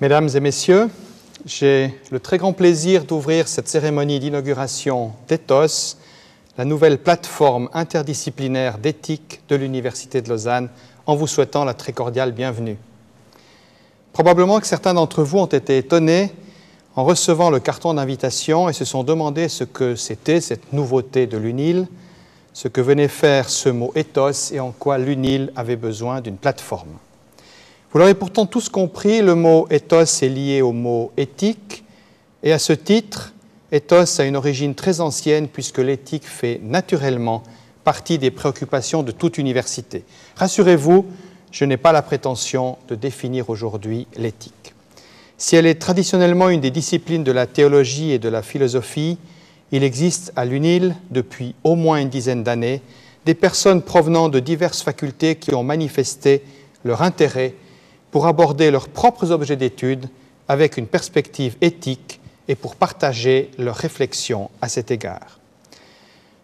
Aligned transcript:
Mesdames 0.00 0.28
et 0.32 0.38
messieurs, 0.38 0.90
j'ai 1.44 1.92
le 2.12 2.20
très 2.20 2.38
grand 2.38 2.52
plaisir 2.52 3.02
d'ouvrir 3.02 3.48
cette 3.48 3.66
cérémonie 3.66 4.20
d'inauguration 4.20 5.10
d'ETHOS, 5.26 5.96
la 6.56 6.64
nouvelle 6.64 6.98
plateforme 6.98 7.68
interdisciplinaire 7.72 8.78
d'éthique 8.78 9.40
de 9.48 9.56
l'Université 9.56 10.22
de 10.22 10.28
Lausanne, 10.28 10.68
en 11.04 11.16
vous 11.16 11.26
souhaitant 11.26 11.64
la 11.64 11.74
très 11.74 11.92
cordiale 11.92 12.30
bienvenue. 12.30 12.76
Probablement 14.12 14.60
que 14.60 14.68
certains 14.68 14.94
d'entre 14.94 15.24
vous 15.24 15.38
ont 15.38 15.46
été 15.46 15.78
étonnés 15.78 16.32
en 16.94 17.02
recevant 17.02 17.50
le 17.50 17.58
carton 17.58 17.92
d'invitation 17.94 18.68
et 18.68 18.74
se 18.74 18.84
sont 18.84 19.02
demandé 19.02 19.48
ce 19.48 19.64
que 19.64 19.96
c'était 19.96 20.40
cette 20.40 20.72
nouveauté 20.72 21.26
de 21.26 21.38
l'UNIL, 21.38 21.88
ce 22.52 22.68
que 22.68 22.80
venait 22.80 23.08
faire 23.08 23.48
ce 23.48 23.68
mot 23.68 23.90
ethos 23.96 24.52
et 24.52 24.60
en 24.60 24.70
quoi 24.70 24.96
l'UNIL 24.96 25.52
avait 25.56 25.74
besoin 25.74 26.20
d'une 26.20 26.36
plateforme. 26.36 26.98
Vous 27.90 27.98
l'aurez 27.98 28.14
pourtant 28.14 28.44
tous 28.44 28.68
compris, 28.68 29.22
le 29.22 29.34
mot 29.34 29.66
ethos 29.70 30.22
est 30.22 30.28
lié 30.28 30.60
au 30.60 30.72
mot 30.72 31.10
éthique 31.16 31.84
et 32.42 32.52
à 32.52 32.58
ce 32.58 32.74
titre, 32.74 33.32
ethos 33.72 34.20
a 34.20 34.24
une 34.24 34.36
origine 34.36 34.74
très 34.74 35.00
ancienne 35.00 35.48
puisque 35.48 35.78
l'éthique 35.78 36.26
fait 36.26 36.60
naturellement 36.62 37.42
partie 37.84 38.18
des 38.18 38.30
préoccupations 38.30 39.02
de 39.02 39.10
toute 39.10 39.38
université. 39.38 40.04
Rassurez-vous, 40.36 41.06
je 41.50 41.64
n'ai 41.64 41.78
pas 41.78 41.92
la 41.92 42.02
prétention 42.02 42.76
de 42.88 42.94
définir 42.94 43.48
aujourd'hui 43.48 44.06
l'éthique. 44.18 44.74
Si 45.38 45.56
elle 45.56 45.64
est 45.64 45.80
traditionnellement 45.80 46.50
une 46.50 46.60
des 46.60 46.70
disciplines 46.70 47.24
de 47.24 47.32
la 47.32 47.46
théologie 47.46 48.10
et 48.12 48.18
de 48.18 48.28
la 48.28 48.42
philosophie, 48.42 49.16
il 49.72 49.82
existe 49.82 50.30
à 50.36 50.44
l'UNIL, 50.44 50.94
depuis 51.10 51.54
au 51.64 51.74
moins 51.74 52.02
une 52.02 52.10
dizaine 52.10 52.42
d'années, 52.42 52.82
des 53.24 53.34
personnes 53.34 53.80
provenant 53.80 54.28
de 54.28 54.40
diverses 54.40 54.82
facultés 54.82 55.36
qui 55.36 55.54
ont 55.54 55.62
manifesté 55.62 56.42
leur 56.84 57.00
intérêt 57.00 57.54
pour 58.10 58.26
aborder 58.26 58.70
leurs 58.70 58.88
propres 58.88 59.30
objets 59.30 59.56
d'étude 59.56 60.08
avec 60.48 60.76
une 60.76 60.86
perspective 60.86 61.56
éthique 61.60 62.20
et 62.48 62.54
pour 62.54 62.76
partager 62.76 63.50
leurs 63.58 63.76
réflexions 63.76 64.50
à 64.62 64.68
cet 64.68 64.90
égard. 64.90 65.38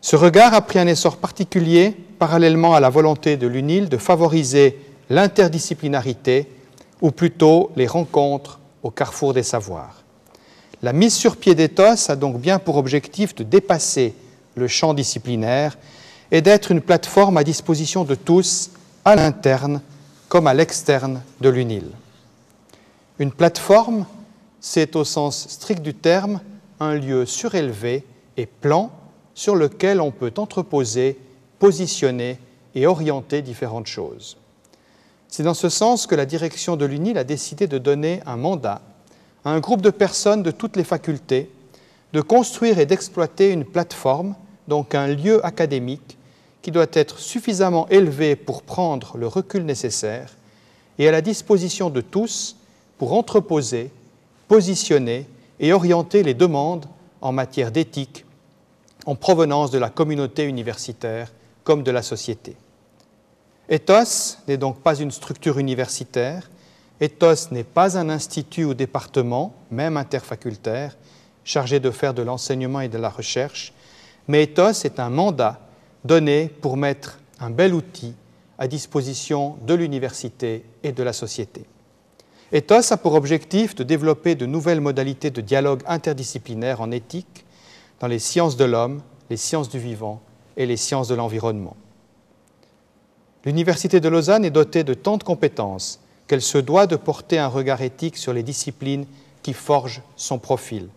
Ce 0.00 0.16
regard 0.16 0.52
a 0.52 0.62
pris 0.62 0.80
un 0.80 0.88
essor 0.88 1.16
particulier 1.16 1.94
parallèlement 2.18 2.74
à 2.74 2.80
la 2.80 2.90
volonté 2.90 3.36
de 3.36 3.46
l'UNIL 3.46 3.88
de 3.88 3.96
favoriser 3.96 4.78
l'interdisciplinarité, 5.10 6.48
ou 7.00 7.10
plutôt 7.10 7.70
les 7.76 7.86
rencontres 7.86 8.58
au 8.82 8.90
carrefour 8.90 9.34
des 9.34 9.42
savoirs. 9.42 10.02
La 10.82 10.92
mise 10.92 11.14
sur 11.14 11.36
pied 11.36 11.54
d'Ethos 11.54 12.10
a 12.10 12.16
donc 12.16 12.40
bien 12.40 12.58
pour 12.58 12.76
objectif 12.76 13.34
de 13.34 13.44
dépasser 13.44 14.14
le 14.56 14.66
champ 14.66 14.94
disciplinaire 14.94 15.76
et 16.30 16.40
d'être 16.40 16.72
une 16.72 16.80
plateforme 16.80 17.36
à 17.36 17.44
disposition 17.44 18.04
de 18.04 18.14
tous, 18.14 18.70
à 19.04 19.14
l'interne 19.14 19.80
comme 20.32 20.46
à 20.46 20.54
l'externe 20.54 21.20
de 21.42 21.50
l'UNIL. 21.50 21.90
Une 23.18 23.32
plateforme, 23.32 24.06
c'est 24.62 24.96
au 24.96 25.04
sens 25.04 25.46
strict 25.46 25.82
du 25.82 25.92
terme 25.92 26.40
un 26.80 26.94
lieu 26.94 27.26
surélevé 27.26 28.06
et 28.38 28.46
plan 28.46 28.90
sur 29.34 29.54
lequel 29.54 30.00
on 30.00 30.10
peut 30.10 30.32
entreposer, 30.38 31.18
positionner 31.58 32.38
et 32.74 32.86
orienter 32.86 33.42
différentes 33.42 33.88
choses. 33.88 34.38
C'est 35.28 35.42
dans 35.42 35.52
ce 35.52 35.68
sens 35.68 36.06
que 36.06 36.14
la 36.14 36.24
direction 36.24 36.76
de 36.76 36.86
l'UNIL 36.86 37.18
a 37.18 37.24
décidé 37.24 37.66
de 37.66 37.76
donner 37.76 38.22
un 38.24 38.38
mandat 38.38 38.80
à 39.44 39.50
un 39.50 39.60
groupe 39.60 39.82
de 39.82 39.90
personnes 39.90 40.42
de 40.42 40.50
toutes 40.50 40.76
les 40.76 40.84
facultés 40.84 41.50
de 42.14 42.22
construire 42.22 42.78
et 42.78 42.86
d'exploiter 42.86 43.50
une 43.50 43.66
plateforme, 43.66 44.34
donc 44.66 44.94
un 44.94 45.08
lieu 45.08 45.44
académique, 45.44 46.16
qui 46.62 46.70
doit 46.70 46.86
être 46.92 47.18
suffisamment 47.18 47.88
élevé 47.88 48.36
pour 48.36 48.62
prendre 48.62 49.18
le 49.18 49.26
recul 49.26 49.64
nécessaire 49.64 50.30
et 50.98 51.08
à 51.08 51.12
la 51.12 51.20
disposition 51.20 51.90
de 51.90 52.00
tous 52.00 52.56
pour 52.98 53.12
entreposer, 53.12 53.90
positionner 54.46 55.26
et 55.58 55.72
orienter 55.72 56.22
les 56.22 56.34
demandes 56.34 56.86
en 57.20 57.32
matière 57.32 57.72
d'éthique 57.72 58.24
en 59.06 59.16
provenance 59.16 59.72
de 59.72 59.78
la 59.78 59.90
communauté 59.90 60.44
universitaire 60.44 61.32
comme 61.64 61.82
de 61.82 61.90
la 61.90 62.02
société. 62.02 62.56
Ethos 63.68 64.36
n'est 64.46 64.56
donc 64.56 64.80
pas 64.80 64.94
une 64.94 65.10
structure 65.10 65.58
universitaire, 65.58 66.50
Ethos 67.00 67.50
n'est 67.50 67.64
pas 67.64 67.98
un 67.98 68.10
institut 68.10 68.64
ou 68.64 68.74
département, 68.74 69.54
même 69.70 69.96
interfacultaire, 69.96 70.96
chargé 71.44 71.80
de 71.80 71.90
faire 71.90 72.14
de 72.14 72.22
l'enseignement 72.22 72.80
et 72.80 72.88
de 72.88 72.98
la 72.98 73.08
recherche, 73.08 73.72
mais 74.28 74.44
Ethos 74.44 74.84
est 74.84 75.00
un 75.00 75.10
mandat 75.10 75.60
donné 76.04 76.48
pour 76.60 76.76
mettre 76.76 77.18
un 77.40 77.50
bel 77.50 77.74
outil 77.74 78.14
à 78.58 78.68
disposition 78.68 79.56
de 79.66 79.74
l'université 79.74 80.64
et 80.82 80.92
de 80.92 81.02
la 81.02 81.12
société. 81.12 81.64
Ethos 82.52 82.92
a 82.92 82.96
pour 82.96 83.14
objectif 83.14 83.74
de 83.74 83.82
développer 83.82 84.34
de 84.34 84.46
nouvelles 84.46 84.80
modalités 84.80 85.30
de 85.30 85.40
dialogue 85.40 85.82
interdisciplinaire 85.86 86.80
en 86.80 86.90
éthique 86.90 87.44
dans 87.98 88.08
les 88.08 88.18
sciences 88.18 88.56
de 88.56 88.64
l'homme, 88.64 89.00
les 89.30 89.36
sciences 89.36 89.68
du 89.68 89.78
vivant 89.78 90.20
et 90.56 90.66
les 90.66 90.76
sciences 90.76 91.08
de 91.08 91.14
l'environnement. 91.14 91.76
L'Université 93.44 94.00
de 94.00 94.08
Lausanne 94.08 94.44
est 94.44 94.50
dotée 94.50 94.84
de 94.84 94.94
tant 94.94 95.16
de 95.16 95.24
compétences 95.24 96.00
qu'elle 96.26 96.42
se 96.42 96.58
doit 96.58 96.86
de 96.86 96.96
porter 96.96 97.38
un 97.38 97.48
regard 97.48 97.82
éthique 97.82 98.16
sur 98.16 98.32
les 98.32 98.42
disciplines 98.42 99.06
qui 99.42 99.52
forgent 99.52 100.02
son 100.16 100.38
profil. 100.38 100.88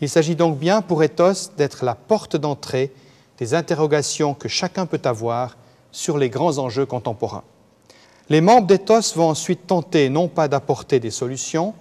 Il 0.00 0.08
s'agit 0.08 0.36
donc 0.36 0.58
bien 0.58 0.82
pour 0.82 1.02
Ethos 1.02 1.50
d'être 1.56 1.84
la 1.84 1.94
porte 1.94 2.36
d'entrée 2.36 2.92
des 3.38 3.54
interrogations 3.54 4.34
que 4.34 4.48
chacun 4.48 4.86
peut 4.86 5.00
avoir 5.04 5.56
sur 5.92 6.18
les 6.18 6.30
grands 6.30 6.58
enjeux 6.58 6.86
contemporains. 6.86 7.44
Les 8.28 8.40
membres 8.40 8.66
d'Ethos 8.66 9.14
vont 9.14 9.28
ensuite 9.28 9.66
tenter 9.66 10.08
non 10.08 10.28
pas 10.28 10.48
d'apporter 10.48 10.98
des 11.00 11.10
solutions, 11.10 11.74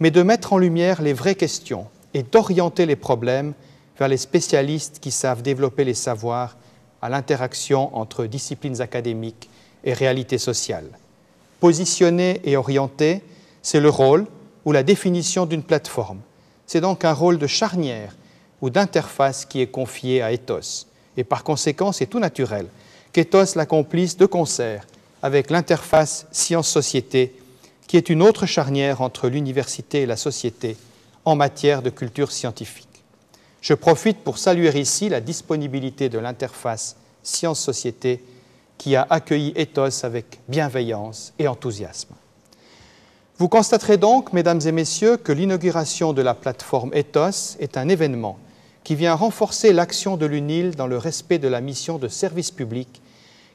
mais 0.00 0.10
de 0.10 0.22
mettre 0.22 0.52
en 0.52 0.58
lumière 0.58 1.02
les 1.02 1.12
vraies 1.12 1.34
questions 1.34 1.86
et 2.14 2.22
d'orienter 2.22 2.86
les 2.86 2.96
problèmes 2.96 3.54
vers 3.98 4.08
les 4.08 4.16
spécialistes 4.16 4.98
qui 5.00 5.10
savent 5.10 5.42
développer 5.42 5.84
les 5.84 5.94
savoirs 5.94 6.56
à 7.00 7.08
l'interaction 7.08 7.96
entre 7.96 8.26
disciplines 8.26 8.80
académiques 8.80 9.48
et 9.84 9.92
réalités 9.92 10.38
sociales. 10.38 10.90
Positionner 11.60 12.40
et 12.44 12.56
orienter, 12.56 13.22
c'est 13.62 13.80
le 13.80 13.90
rôle 13.90 14.26
ou 14.64 14.72
la 14.72 14.82
définition 14.82 15.46
d'une 15.46 15.62
plateforme. 15.62 16.20
C'est 16.66 16.80
donc 16.80 17.04
un 17.04 17.12
rôle 17.12 17.38
de 17.38 17.46
charnière 17.46 18.14
ou 18.60 18.70
d'interface 18.70 19.44
qui 19.44 19.60
est 19.60 19.68
confié 19.68 20.22
à 20.22 20.32
Ethos. 20.32 20.87
Et 21.18 21.24
par 21.24 21.42
conséquent, 21.42 21.90
c'est 21.90 22.06
tout 22.06 22.20
naturel 22.20 22.68
qu'Ethos 23.12 23.56
l'accomplisse 23.56 24.16
de 24.16 24.24
concert 24.24 24.86
avec 25.20 25.50
l'interface 25.50 26.28
science-société, 26.30 27.34
qui 27.88 27.96
est 27.96 28.08
une 28.08 28.22
autre 28.22 28.46
charnière 28.46 29.02
entre 29.02 29.28
l'université 29.28 30.02
et 30.02 30.06
la 30.06 30.16
société 30.16 30.76
en 31.24 31.34
matière 31.34 31.82
de 31.82 31.90
culture 31.90 32.30
scientifique. 32.30 32.86
Je 33.60 33.74
profite 33.74 34.18
pour 34.18 34.38
saluer 34.38 34.78
ici 34.78 35.08
la 35.08 35.20
disponibilité 35.20 36.08
de 36.08 36.20
l'interface 36.20 36.94
science-société 37.24 38.22
qui 38.78 38.94
a 38.94 39.04
accueilli 39.10 39.52
Ethos 39.56 40.04
avec 40.04 40.38
bienveillance 40.46 41.34
et 41.40 41.48
enthousiasme. 41.48 42.14
Vous 43.38 43.48
constaterez 43.48 43.96
donc, 43.96 44.32
mesdames 44.32 44.60
et 44.64 44.72
messieurs, 44.72 45.16
que 45.16 45.32
l'inauguration 45.32 46.12
de 46.12 46.22
la 46.22 46.34
plateforme 46.34 46.94
Ethos 46.94 47.56
est 47.58 47.76
un 47.76 47.88
événement 47.88 48.38
qui 48.88 48.94
vient 48.94 49.14
renforcer 49.14 49.74
l'action 49.74 50.16
de 50.16 50.24
l'UNIL 50.24 50.74
dans 50.74 50.86
le 50.86 50.96
respect 50.96 51.38
de 51.38 51.46
la 51.46 51.60
mission 51.60 51.98
de 51.98 52.08
service 52.08 52.50
public 52.50 53.02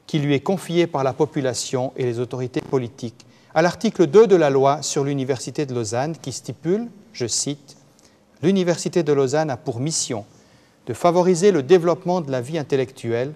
qui 0.06 0.20
lui 0.20 0.32
est 0.32 0.38
confiée 0.38 0.86
par 0.86 1.02
la 1.02 1.12
population 1.12 1.92
et 1.96 2.04
les 2.04 2.20
autorités 2.20 2.60
politiques 2.60 3.26
à 3.52 3.60
l'article 3.60 4.06
2 4.06 4.28
de 4.28 4.36
la 4.36 4.48
loi 4.48 4.80
sur 4.82 5.02
l'Université 5.02 5.66
de 5.66 5.74
Lausanne 5.74 6.16
qui 6.22 6.30
stipule, 6.30 6.86
je 7.12 7.26
cite, 7.26 7.76
L'Université 8.44 9.02
de 9.02 9.12
Lausanne 9.12 9.50
a 9.50 9.56
pour 9.56 9.80
mission 9.80 10.24
de 10.86 10.94
favoriser 10.94 11.50
le 11.50 11.64
développement 11.64 12.20
de 12.20 12.30
la 12.30 12.40
vie 12.40 12.56
intellectuelle 12.56 13.32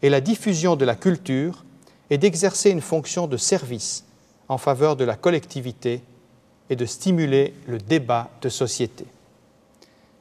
et 0.00 0.08
la 0.08 0.22
diffusion 0.22 0.76
de 0.76 0.86
la 0.86 0.94
culture 0.94 1.62
et 2.08 2.16
d'exercer 2.16 2.70
une 2.70 2.80
fonction 2.80 3.26
de 3.26 3.36
service 3.36 4.04
en 4.48 4.56
faveur 4.56 4.96
de 4.96 5.04
la 5.04 5.16
collectivité 5.16 6.00
et 6.70 6.76
de 6.76 6.86
stimuler 6.86 7.52
le 7.66 7.76
débat 7.76 8.30
de 8.40 8.48
société. 8.48 9.04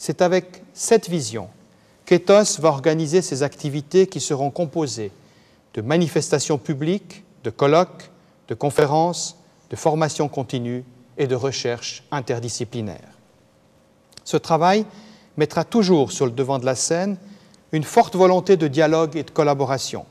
C'est 0.06 0.22
avec 0.22 0.64
cette 0.74 1.08
vision 1.08 1.48
qu'Ethos 2.06 2.60
va 2.60 2.68
organiser 2.68 3.22
ses 3.22 3.42
activités 3.42 4.06
qui 4.06 4.20
seront 4.20 4.52
composées 4.52 5.14
de 5.76 5.82
manifestations 5.82 6.58
publiques, 6.58 7.24
de 7.46 7.50
colloques, 7.50 8.12
de 8.50 8.54
conférences, 8.54 9.38
de 9.70 9.78
formations 9.78 10.28
continues 10.28 10.84
et 11.18 11.26
de 11.26 11.36
recherches 11.36 12.04
interdisciplinaires. 12.12 13.18
Ce 14.26 14.36
travail 14.36 14.86
mettra 15.38 15.64
toujours 15.64 16.12
sur 16.12 16.26
le 16.26 16.34
devant 16.34 16.60
de 16.60 16.66
la 16.66 16.76
scène 16.76 17.16
une 17.72 17.86
forte 17.86 18.18
volonté 18.18 18.58
de 18.58 18.68
dialogue 18.68 19.16
et 19.16 19.24
de 19.24 19.32
collaboration. 19.32 20.06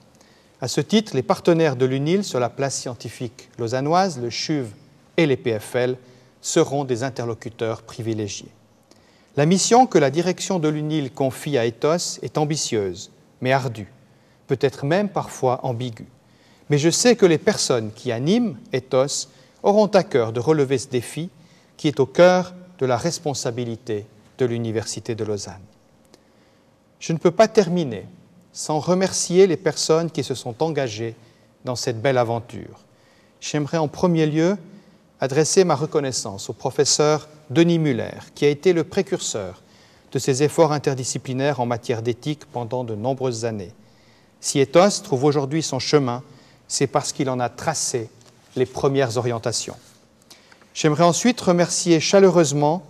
À 0.62 0.68
ce 0.68 0.80
titre, 0.80 1.14
les 1.14 1.22
partenaires 1.22 1.76
de 1.76 1.84
l'UNIL 1.84 2.24
sur 2.24 2.40
la 2.40 2.48
place 2.48 2.80
scientifique 2.80 3.50
lausannoise, 3.58 4.18
le 4.18 4.30
CHUV 4.30 4.70
et 5.18 5.26
les 5.26 5.36
PFL, 5.36 5.98
seront 6.40 6.84
des 6.84 7.02
interlocuteurs 7.02 7.82
privilégiés. 7.82 8.52
La 9.36 9.46
mission 9.46 9.86
que 9.86 9.98
la 9.98 10.10
direction 10.10 10.58
de 10.58 10.68
l'UNIL 10.68 11.10
confie 11.10 11.56
à 11.56 11.64
Ethos 11.64 12.18
est 12.20 12.36
ambitieuse, 12.36 13.10
mais 13.40 13.52
ardue, 13.52 13.90
peut-être 14.46 14.84
même 14.84 15.08
parfois 15.08 15.64
ambiguë. 15.64 16.08
Mais 16.68 16.76
je 16.76 16.90
sais 16.90 17.16
que 17.16 17.24
les 17.24 17.38
personnes 17.38 17.92
qui 17.92 18.12
animent 18.12 18.58
Ethos 18.72 19.28
auront 19.62 19.86
à 19.86 20.02
cœur 20.02 20.32
de 20.32 20.40
relever 20.40 20.76
ce 20.76 20.88
défi 20.88 21.30
qui 21.78 21.88
est 21.88 22.00
au 22.00 22.06
cœur 22.06 22.52
de 22.78 22.84
la 22.84 22.96
responsabilité 22.96 24.06
de 24.38 24.44
l'Université 24.44 25.14
de 25.14 25.24
Lausanne. 25.24 25.62
Je 27.00 27.12
ne 27.12 27.18
peux 27.18 27.30
pas 27.30 27.48
terminer 27.48 28.06
sans 28.52 28.80
remercier 28.80 29.46
les 29.46 29.56
personnes 29.56 30.10
qui 30.10 30.22
se 30.22 30.34
sont 30.34 30.62
engagées 30.62 31.14
dans 31.64 31.76
cette 31.76 32.02
belle 32.02 32.18
aventure. 32.18 32.80
J'aimerais 33.40 33.78
en 33.78 33.88
premier 33.88 34.26
lieu 34.26 34.58
adresser 35.22 35.62
ma 35.62 35.76
reconnaissance 35.76 36.50
au 36.50 36.52
professeur 36.52 37.28
Denis 37.48 37.78
Muller, 37.78 38.18
qui 38.34 38.44
a 38.44 38.48
été 38.48 38.72
le 38.72 38.82
précurseur 38.82 39.62
de 40.10 40.18
ces 40.18 40.42
efforts 40.42 40.72
interdisciplinaires 40.72 41.60
en 41.60 41.66
matière 41.66 42.02
d'éthique 42.02 42.44
pendant 42.46 42.82
de 42.82 42.96
nombreuses 42.96 43.44
années. 43.44 43.72
Si 44.40 44.58
Ethos 44.58 45.00
trouve 45.04 45.22
aujourd'hui 45.22 45.62
son 45.62 45.78
chemin, 45.78 46.24
c'est 46.66 46.88
parce 46.88 47.12
qu'il 47.12 47.30
en 47.30 47.38
a 47.38 47.48
tracé 47.48 48.10
les 48.56 48.66
premières 48.66 49.16
orientations. 49.16 49.76
J'aimerais 50.74 51.04
ensuite 51.04 51.40
remercier 51.40 52.00
chaleureusement 52.00 52.82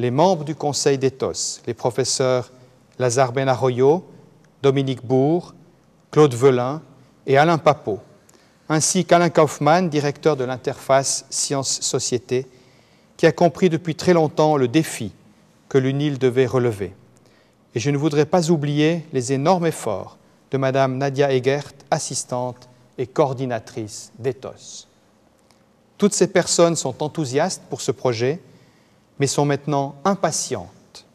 les 0.00 0.10
membres 0.10 0.42
du 0.42 0.56
Conseil 0.56 0.98
d'Ethos, 0.98 1.60
les 1.68 1.74
professeurs 1.74 2.50
Lazare 2.98 3.30
Benarroyo, 3.30 4.04
Dominique 4.64 5.06
Bourg, 5.06 5.54
Claude 6.10 6.34
Velin 6.34 6.82
et 7.24 7.38
Alain 7.38 7.58
Papot, 7.58 8.00
ainsi 8.68 9.04
qu'Alain 9.04 9.30
Kaufmann, 9.30 9.88
directeur 9.88 10.36
de 10.36 10.44
l'interface 10.44 11.24
Sciences-Société, 11.30 12.46
qui 13.16 13.26
a 13.26 13.32
compris 13.32 13.68
depuis 13.70 13.94
très 13.94 14.12
longtemps 14.12 14.56
le 14.56 14.68
défi 14.68 15.12
que 15.68 15.78
l'UNIL 15.78 16.18
devait 16.18 16.46
relever. 16.46 16.94
Et 17.74 17.80
je 17.80 17.90
ne 17.90 17.98
voudrais 17.98 18.26
pas 18.26 18.50
oublier 18.50 19.04
les 19.12 19.32
énormes 19.32 19.66
efforts 19.66 20.16
de 20.50 20.58
Madame 20.58 20.96
Nadia 20.96 21.32
Egert, 21.32 21.72
assistante 21.90 22.68
et 22.96 23.06
coordinatrice 23.06 24.12
d'ETHOS. 24.18 24.86
Toutes 25.98 26.14
ces 26.14 26.28
personnes 26.28 26.76
sont 26.76 27.02
enthousiastes 27.02 27.62
pour 27.68 27.80
ce 27.80 27.90
projet, 27.90 28.40
mais 29.18 29.26
sont 29.26 29.44
maintenant 29.44 29.96
impatientes 30.04 31.06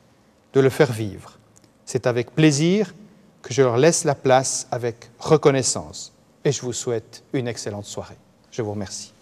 de 0.54 0.60
le 0.60 0.70
faire 0.70 0.92
vivre. 0.92 1.40
C'est 1.86 2.06
avec 2.06 2.32
plaisir 2.32 2.94
que 3.42 3.54
je 3.54 3.62
leur 3.62 3.78
laisse 3.78 4.04
la 4.04 4.16
place 4.16 4.68
avec 4.72 5.10
reconnaissance 5.20 6.13
et 6.46 6.52
je 6.52 6.62
vous 6.62 6.74
souhaite 6.74 7.24
une 7.34 7.48
excellente 7.48 7.86
soirée. 7.86 8.18
Je 8.52 8.62
vous 8.62 8.72
remercie. 8.72 9.14